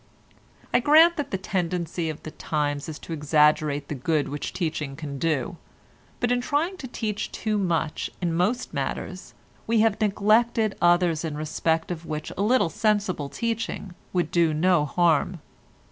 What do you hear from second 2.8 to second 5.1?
is to exaggerate the good which teaching